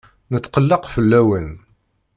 Netqelleq 0.33 0.83
fell-awen. 0.93 1.47